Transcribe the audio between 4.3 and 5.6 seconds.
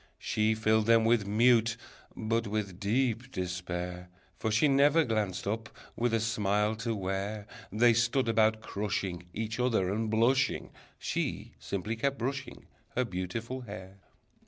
For she never glanced